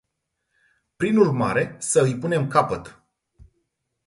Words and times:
Prin 0.95 1.17
urmare, 1.17 1.75
să 1.79 2.01
îi 2.01 2.17
punem 2.19 2.47
capăt. 2.47 3.03